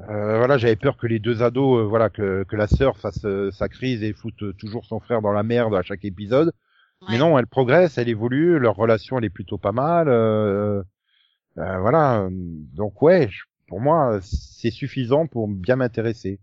[0.00, 3.24] Euh, voilà, j'avais peur que les deux ados, euh, voilà, que, que la sœur fasse
[3.24, 6.52] euh, sa crise et foute toujours son frère dans la merde à chaque épisode.
[7.08, 10.08] Mais non, elle progresse, elle évolue, leur relation elle est plutôt pas mal.
[10.08, 10.82] euh,
[11.58, 16.40] euh, voilà, donc ouais, je- pour moi c'est suffisant pour bien m'intéresser.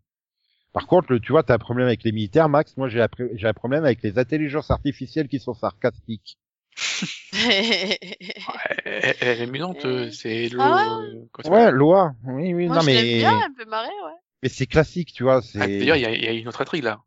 [0.73, 2.77] Par contre, le, tu vois, t'as un problème avec les militaires, Max.
[2.77, 6.37] Moi, j'ai un j'ai un problème avec les intelligences artificielles qui sont sarcastiques.
[7.33, 10.57] Elle, elle est amusante, euh, c'est le.
[10.59, 12.13] Ah Ouais, Loa.
[12.25, 14.11] Oui, oui, Moi, non je mais bien, elle me fait marrer, ouais.
[14.43, 15.41] mais c'est classique, tu vois.
[15.41, 16.99] C'est Ah, D'ailleurs, il y a, il y a une autre intrigue là.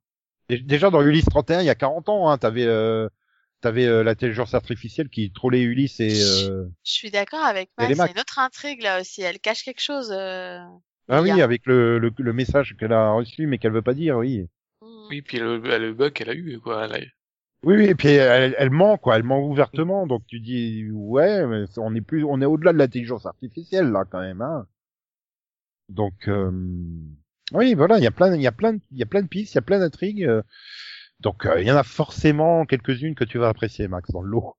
[0.49, 3.09] Dé- déjà dans Ulysse 31, il y a 40 ans, hein, t'avais euh,
[3.61, 7.89] t'avais euh, l'intelligence artificielle qui trollait Ulysse et euh, Je suis d'accord avec Et Max,
[7.89, 8.13] il y a Max.
[8.13, 10.11] une autre intrigue là aussi, elle cache quelque chose.
[10.13, 10.59] euh,
[11.09, 13.95] ah oui, a- avec le, le, le message qu'elle a reçu mais qu'elle veut pas
[13.95, 14.49] dire, oui.
[14.83, 15.07] Mhm.
[15.11, 16.85] Oui, puis le, le bug qu'elle a eu, quoi.
[16.87, 17.07] Elle a-
[17.65, 21.47] Oui, oui, et puis elle, elle ment quoi, elle ment ouvertement, donc tu dis ouais,
[21.47, 24.67] mais on est plus, on est au-delà de l'intelligence artificielle là quand même, hein.
[25.89, 26.51] Donc euh,
[27.53, 29.23] oui, voilà, il y a plein, il y a plein, de- il y a plein
[29.23, 30.43] de pistes, il y a plein d'intrigues, euh,
[31.21, 34.31] donc euh, il y en a forcément quelques-unes que tu vas apprécier, Max, dans le
[34.31, 34.57] lot.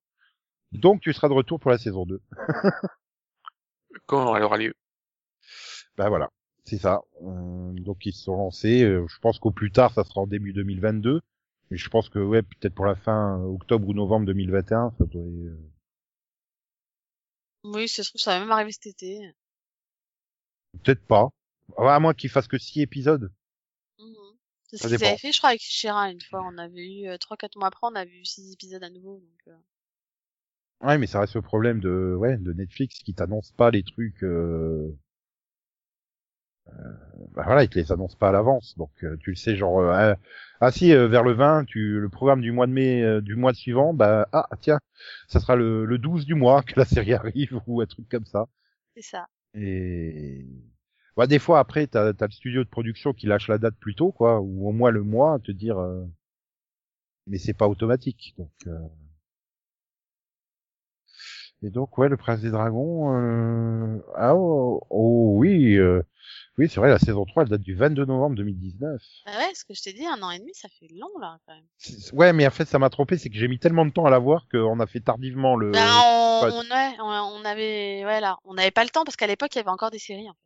[0.74, 2.22] Donc tu seras de retour pour la saison 2.
[4.06, 4.74] Quand elle aura lieu.
[5.98, 6.30] Ben voilà,
[6.66, 7.02] c'est ça.
[7.22, 8.84] Donc ils se sont lancés.
[8.84, 11.22] euh, je pense qu'au plus tard, ça sera en début 2022.
[11.69, 15.06] Mais je pense que ouais, peut-être pour la fin euh, octobre ou novembre 2021, ça
[15.06, 15.49] devrait.
[15.49, 15.58] euh,
[17.65, 19.19] Oui, ça se trouve, ça va même arriver cet été.
[20.84, 21.30] Peut-être pas.
[21.78, 23.32] Ouais, À moins qu'ils fassent que six épisodes.
[23.99, 24.38] Mhm.
[24.67, 26.41] C'est ce qu'ils avaient fait, je crois, avec Shira une fois.
[26.45, 29.19] On avait eu euh, trois, quatre mois après, on avait eu six épisodes à nouveau.
[29.19, 29.58] Donc, euh,
[30.82, 34.21] Ouais, mais ça reste le problème de ouais de Netflix qui t'annonce pas les trucs.
[34.23, 34.91] Euh...
[36.67, 37.03] euh,
[37.34, 38.76] bah voilà, ils te les annoncent pas à l'avance.
[38.78, 40.18] Donc euh, tu le sais genre euh, ah,
[40.62, 43.36] ah si euh, vers le 20, tu le programme du mois de mai euh, du
[43.36, 44.80] mois suivant, bah ah tiens,
[45.28, 48.26] ça sera le, le 12 du mois que la série arrive ou un truc comme
[48.26, 48.48] ça.
[48.96, 49.28] c'est ça.
[49.56, 50.46] Et
[51.18, 53.96] bah, des fois après t'as as le studio de production qui lâche la date plus
[53.96, 55.80] tôt quoi, ou au moins le mois, te dire.
[55.80, 56.06] euh,
[57.28, 58.52] Mais c'est pas automatique, donc.
[58.68, 58.80] euh,
[61.64, 63.14] Et donc ouais, le Prince des Dragons.
[63.16, 63.98] Euh...
[64.16, 66.02] Ah oh, oh, oui, euh...
[66.58, 69.02] oui c'est vrai, la saison 3 elle date du 22 novembre 2019.
[69.26, 71.38] Bah ouais, ce que je t'ai dit, un an et demi, ça fait long là
[71.48, 71.63] quand même.
[72.13, 74.10] Ouais, mais en fait ça m'a trompé, c'est que j'ai mis tellement de temps à
[74.10, 75.72] la voir qu'on a fait tardivement le.
[75.72, 79.04] Ben, on, pas- on, ouais, on, on avait, ouais, là, on n'avait pas le temps
[79.04, 80.30] parce qu'à l'époque il y avait encore des séries.
[80.30, 80.39] En fait.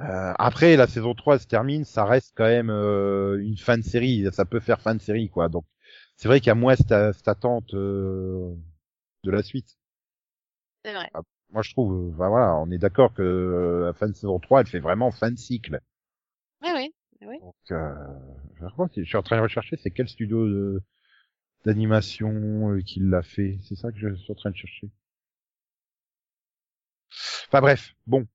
[0.00, 3.82] Euh, après, la saison 3 se termine, ça reste quand même euh, une fin de
[3.82, 5.48] série, ça peut faire fin de série, quoi.
[5.48, 5.64] Donc,
[6.16, 8.54] c'est vrai qu'il y a moins cette, cette attente euh,
[9.24, 9.78] de la suite.
[10.84, 11.10] C'est vrai.
[11.50, 14.60] Moi, je trouve, enfin, voilà, on est d'accord que euh, la fin de saison 3,
[14.60, 15.80] elle fait vraiment fin de cycle.
[16.62, 16.92] Oui, oui.
[17.22, 17.38] oui.
[17.40, 17.94] Donc, euh,
[18.60, 20.82] je crois que je suis en train de rechercher, c'est quel studio de-
[21.66, 23.58] d'animation euh, qui l'a fait.
[23.62, 24.90] C'est ça que je suis en train de chercher.
[27.48, 28.26] Enfin bref, bon.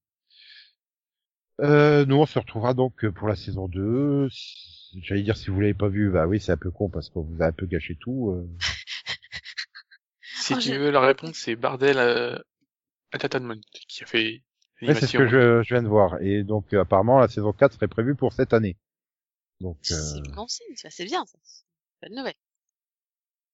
[1.62, 4.28] Euh, nous, on se retrouvera donc pour la saison 2.
[4.32, 7.10] Si- J'allais dire, si vous l'avez pas vu, bah oui, c'est un peu con parce
[7.10, 8.32] qu'on vous a un peu gâché tout.
[8.32, 8.48] euh.
[10.22, 12.38] Si Oh, tu veux, la réponse, c'est Bardel euh,
[13.14, 14.44] Entertainment qui a fait
[14.82, 16.22] Ouais, c'est ce que je, je viens de voir.
[16.22, 18.78] Et donc, euh, apparemment, la saison 4 serait prévue pour cette année.
[19.60, 21.38] Donc, euh, C'est bon signe, ça, c'est bien, ça.
[21.44, 21.64] C'est
[22.08, 22.36] une Bonne nouvelle.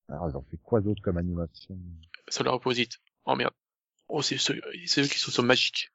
[0.09, 1.77] alors, ils ont fait quoi d'autre comme animation?
[2.29, 2.99] Solar Opposite.
[3.25, 3.53] Oh merde.
[4.09, 5.91] Oh, c'est ceux, c'est eux qui sont sur Magic.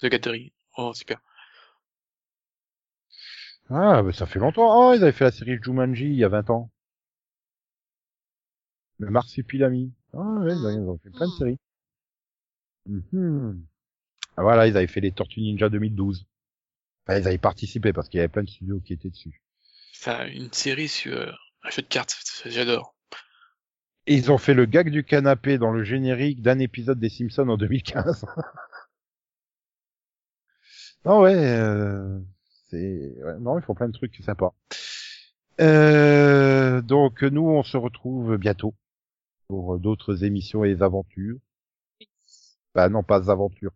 [0.00, 0.50] The Gathering.
[0.76, 1.20] Oh, super.
[3.70, 4.90] Ah, bah, ça fait longtemps.
[4.90, 6.70] Oh, ils avaient fait la série Jumanji il y a 20 ans.
[8.98, 9.92] Le Marsupilami.
[10.12, 11.38] Ah, ouais, ils ont- ils ont fait plein de Hmm.
[11.38, 11.58] séries.
[12.88, 13.64] Mhm.
[14.36, 16.26] Ah, voilà, ils avaient fait les Tortues Ninja 2012.
[17.06, 19.42] Enfin, ils avaient participé parce qu'il y avait plein de studios qui étaient dessus.
[19.92, 22.16] Ça, une série sur euh, un jeu de cartes.
[22.46, 22.94] J'adore.
[24.06, 27.48] Et ils ont fait le gag du canapé dans le générique d'un épisode des Simpsons
[27.48, 28.24] en 2015.
[31.04, 32.18] non, ouais, euh,
[32.70, 34.54] c'est, ouais, non, ils font plein de trucs sympas.
[35.60, 38.74] Euh, donc, nous, on se retrouve bientôt
[39.48, 41.38] pour d'autres émissions et aventures.
[42.78, 43.72] Bah, non, pas aventures.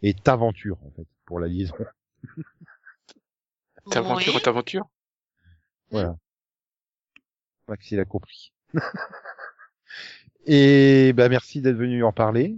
[0.00, 1.74] Et t'aventures, en fait, pour la liaison.
[3.90, 4.40] T'aventure, Oui.
[4.40, 4.86] t'aventure?
[5.90, 6.16] Voilà.
[7.68, 8.54] Max, il a compris.
[10.46, 12.56] et, bah, merci d'être venu en parler.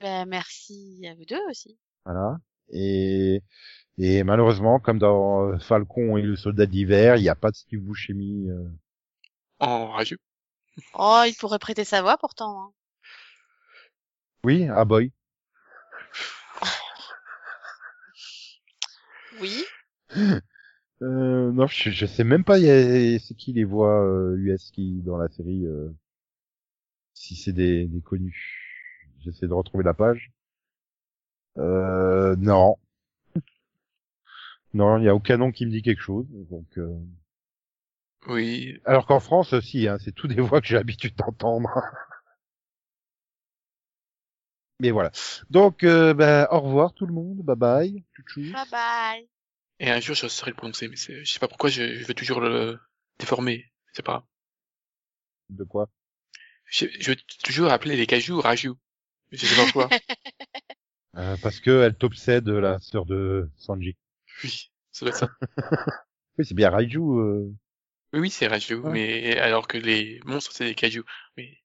[0.00, 1.76] Ben, merci à vous deux aussi.
[2.04, 2.38] Voilà.
[2.68, 3.42] Et,
[3.98, 7.80] et malheureusement, comme dans Falcon et le soldat d'hiver, il n'y a pas de Steve
[7.80, 8.48] Buscemi.
[8.50, 8.68] euh.
[9.58, 10.18] En rageux.
[10.94, 12.62] Oh, il pourrait prêter sa voix pourtant.
[12.62, 12.72] hein.
[14.44, 15.10] Oui, ah boy.
[19.40, 19.64] Oui.
[21.02, 25.16] Euh, non, je, je sais même pas c'est qui les voix euh, US qui dans
[25.18, 25.66] la série.
[25.66, 25.88] euh,
[27.14, 29.06] si c'est des, des connus.
[29.20, 30.32] J'essaie de retrouver la page.
[31.58, 32.76] Euh, non.
[34.74, 36.26] Non, il y a aucun nom qui me dit quelque chose.
[36.50, 36.98] Donc, euh,
[38.26, 38.80] Oui.
[38.84, 41.70] alors qu'en France aussi, hein, c'est tout des voix que j'ai l'habitude d'entendre.
[44.80, 45.10] Mais voilà.
[45.50, 47.38] Donc, euh, ben, au revoir tout le monde.
[47.44, 48.04] Bye bye.
[48.16, 48.52] Tchou-tchou.
[48.52, 49.28] Bye bye.
[49.78, 52.04] Et un jour, je saurais le prononcer, mais c'est- je sais pas pourquoi je, je
[52.06, 52.78] veux toujours le
[53.18, 53.70] déformer.
[53.92, 54.24] C'est pas grave.
[55.50, 55.88] De quoi?
[56.66, 58.74] Je, je veux toujours appeler les cajous Raju.
[59.32, 59.88] Je sais pas pourquoi.
[61.16, 63.96] Euh, Parce que elle t'obsède, la sœur de Sanji.
[64.44, 65.30] oui, ça doit être ça.
[66.38, 67.00] Oui, c'est bien Raiju.
[67.00, 67.50] Euh...
[68.12, 68.92] Oui, oui, c'est Raju, Ouais.
[68.92, 71.02] mais alors que les monstres, c'est des cajous.
[71.36, 71.58] Mais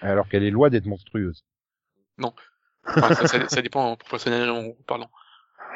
[0.00, 1.44] Alors qu'elle est loin d'être monstrueuse.
[2.84, 5.10] Enfin, ça, ça, ça dépend proportionnellement parlant.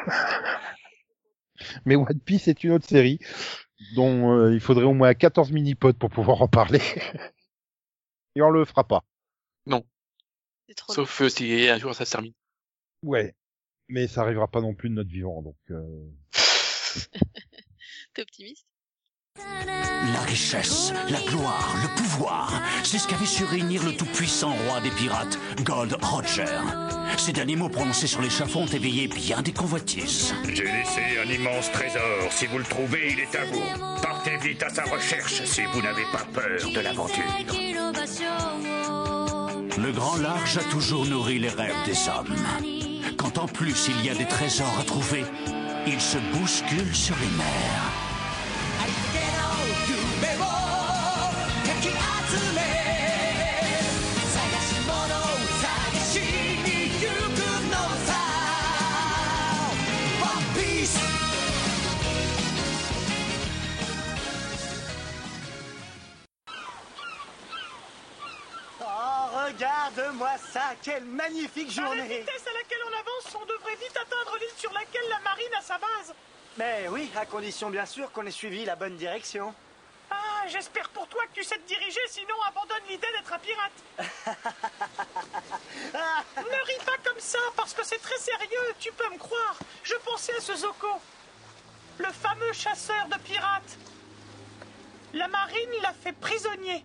[1.84, 3.20] Mais One Piece est une autre série
[3.94, 6.80] dont euh, il faudrait au moins 14 mini-pods pour pouvoir en parler.
[8.34, 9.04] Et on le fera pas.
[10.68, 12.32] C'est trop Sauf euh, si un jour ça se termine.
[13.02, 13.34] Ouais.
[13.88, 15.58] Mais ça arrivera pas non plus de notre vivant, donc.
[15.70, 16.08] Euh...
[18.14, 18.66] T'es optimiste?
[20.12, 24.90] La richesse, la gloire, le pouvoir, c'est ce qu'avait su réunir le tout-puissant roi des
[24.90, 26.44] pirates, Gold Roger.
[27.16, 30.34] Ces derniers mots prononcés sur l'échafaud ont éveillé bien des convoitises.
[30.44, 32.30] J'ai laissé un immense trésor.
[32.30, 33.62] Si vous le trouvez, il est à vous.
[34.02, 37.22] Partez vite à sa recherche si vous n'avez pas peur de l'aventure.
[39.78, 42.34] Le grand large a toujours nourri les rêves des hommes.
[43.16, 45.24] Quand en plus il y a des trésors à trouver,
[45.86, 48.01] ils se bousculent sur les mers.
[70.50, 74.36] Ça, quelle magnifique À la journée vitesse à laquelle on avance, on devrait vite atteindre
[74.38, 76.14] l'île sur laquelle la marine a sa base.
[76.56, 79.54] Mais oui, à condition bien sûr qu'on ait suivi la bonne direction.
[80.10, 83.72] Ah, j'espère pour toi que tu sais te diriger, sinon abandonne l'idée d'être un pirate.
[86.36, 89.56] ne ris pas comme ça, parce que c'est très sérieux, tu peux me croire.
[89.82, 91.00] Je pensais à ce Zoko,
[91.98, 93.78] le fameux chasseur de pirates.
[95.14, 96.84] La marine l'a fait prisonnier.